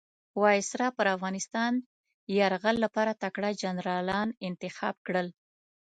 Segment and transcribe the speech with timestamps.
[0.41, 1.73] وایسرا پر افغانستان
[2.37, 5.27] یرغل لپاره تکړه جنرالان انتخاب کړل.